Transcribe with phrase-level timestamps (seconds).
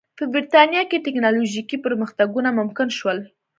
[0.17, 3.17] په برېټانیا کې ټکنالوژیکي پرمختګونه ممکن شول.